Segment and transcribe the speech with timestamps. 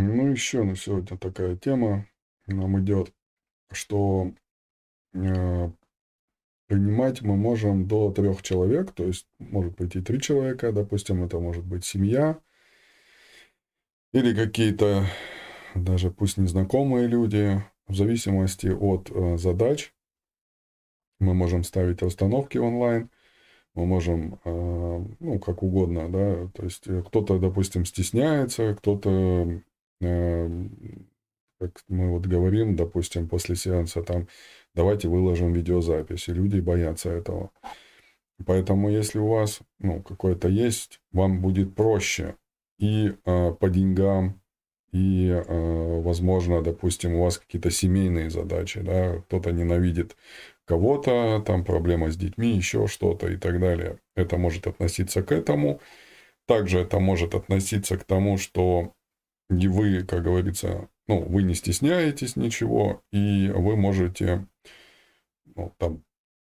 [0.00, 2.06] Ну, еще на сегодня такая тема
[2.46, 3.12] нам идет,
[3.72, 4.32] что
[5.12, 5.70] э,
[6.68, 11.40] принимать мы можем до трех человек, то есть может быть и три человека, допустим, это
[11.40, 12.38] может быть семья
[14.12, 15.04] или какие-то
[15.74, 19.92] даже пусть незнакомые люди, в зависимости от э, задач.
[21.18, 23.10] Мы можем ставить расстановки онлайн,
[23.74, 29.60] мы можем, э, ну, как угодно, да, то есть э, кто-то, допустим, стесняется, кто-то
[30.00, 34.28] как мы вот говорим, допустим, после сеанса, там,
[34.74, 37.50] давайте выложим видеозапись, и люди боятся этого.
[38.46, 42.36] Поэтому, если у вас, ну, какое-то есть, вам будет проще
[42.78, 44.40] и э, по деньгам,
[44.92, 50.16] и, э, возможно, допустим, у вас какие-то семейные задачи, да, кто-то ненавидит
[50.64, 53.98] кого-то, там проблема с детьми, еще что-то и так далее.
[54.14, 55.80] Это может относиться к этому.
[56.46, 58.94] Также это может относиться к тому, что
[59.50, 64.46] и вы, как говорится, ну, вы не стесняетесь ничего, и вы можете
[65.54, 66.04] ну, там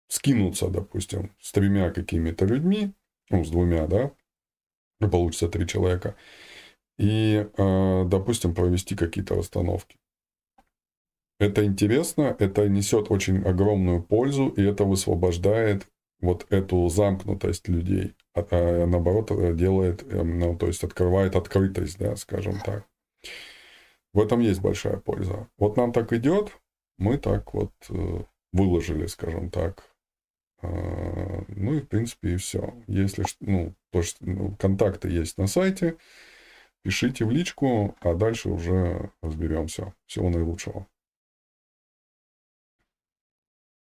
[0.07, 2.93] скинуться, допустим, с тремя какими-то людьми,
[3.29, 4.11] ну, с двумя, да,
[4.99, 6.15] получится три человека,
[6.97, 9.97] и, э, допустим, провести какие-то расстановки.
[11.39, 15.87] Это интересно, это несет очень огромную пользу, и это высвобождает
[16.19, 18.15] вот эту замкнутость людей,
[18.85, 22.85] наоборот э, делает, эм, ну, то есть открывает открытость, да, скажем так.
[24.13, 25.47] В этом есть большая польза.
[25.57, 26.57] Вот нам так идет,
[26.97, 29.83] мы так вот э, выложили, скажем так.
[30.61, 32.73] А, ну и в принципе и все.
[32.87, 35.97] Если ну, то, что, ну, контакты есть на сайте,
[36.81, 39.93] пишите в личку, а дальше уже разберемся.
[40.07, 40.87] Всего наилучшего.